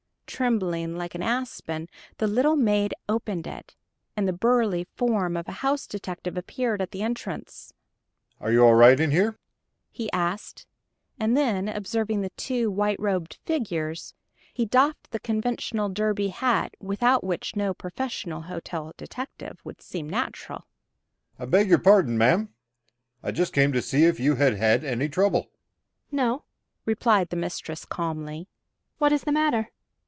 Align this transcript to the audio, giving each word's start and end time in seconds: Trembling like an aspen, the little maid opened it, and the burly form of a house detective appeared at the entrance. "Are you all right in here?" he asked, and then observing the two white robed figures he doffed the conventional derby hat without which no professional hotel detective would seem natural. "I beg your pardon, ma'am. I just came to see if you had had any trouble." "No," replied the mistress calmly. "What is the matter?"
Trembling 0.33 0.95
like 0.95 1.13
an 1.13 1.21
aspen, 1.21 1.87
the 2.17 2.25
little 2.25 2.55
maid 2.55 2.93
opened 3.09 3.45
it, 3.45 3.75
and 4.15 4.27
the 4.27 4.33
burly 4.33 4.85
form 4.95 5.35
of 5.37 5.47
a 5.47 5.51
house 5.61 5.85
detective 5.85 6.35
appeared 6.37 6.81
at 6.81 6.89
the 6.91 7.03
entrance. 7.03 7.73
"Are 8.39 8.51
you 8.51 8.63
all 8.63 8.73
right 8.73 8.97
in 8.99 9.11
here?" 9.11 9.37
he 9.91 10.11
asked, 10.13 10.65
and 11.19 11.37
then 11.37 11.67
observing 11.67 12.21
the 12.21 12.31
two 12.31 12.71
white 12.71 12.99
robed 12.99 13.37
figures 13.45 14.15
he 14.53 14.65
doffed 14.65 15.11
the 15.11 15.19
conventional 15.19 15.89
derby 15.89 16.29
hat 16.29 16.73
without 16.79 17.23
which 17.25 17.55
no 17.57 17.73
professional 17.75 18.43
hotel 18.43 18.93
detective 18.97 19.59
would 19.65 19.79
seem 19.81 20.09
natural. 20.09 20.65
"I 21.37 21.45
beg 21.45 21.69
your 21.69 21.77
pardon, 21.79 22.17
ma'am. 22.17 22.49
I 23.21 23.31
just 23.31 23.51
came 23.53 23.73
to 23.73 23.81
see 23.81 24.05
if 24.05 24.17
you 24.19 24.35
had 24.37 24.55
had 24.55 24.83
any 24.85 25.07
trouble." 25.09 25.51
"No," 26.11 26.45
replied 26.85 27.29
the 27.29 27.35
mistress 27.35 27.83
calmly. 27.85 28.47
"What 28.97 29.11
is 29.11 29.23
the 29.25 29.33
matter?" 29.33 29.69